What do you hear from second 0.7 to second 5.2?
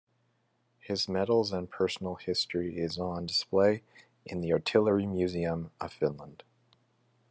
His medals and personal history is on display in The Artillery